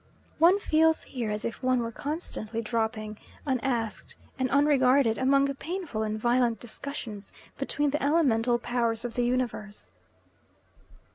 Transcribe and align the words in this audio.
One 0.39 0.57
feels 0.57 1.03
here 1.03 1.29
as 1.29 1.45
if 1.45 1.61
one 1.61 1.77
were 1.81 1.91
constantly 1.91 2.59
dropping, 2.59 3.19
unasked 3.45 4.15
and 4.39 4.49
unregarded, 4.49 5.19
among 5.19 5.53
painful 5.53 6.01
and 6.01 6.17
violent 6.19 6.59
discussions 6.59 7.31
between 7.59 7.91
the 7.91 8.01
elemental 8.01 8.57
powers 8.57 9.05
of 9.05 9.13
the 9.13 9.23
Universe. 9.25 9.91